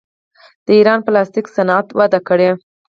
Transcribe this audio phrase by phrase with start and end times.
[0.65, 2.49] د ایران پلاستیک صنعت وده کړې.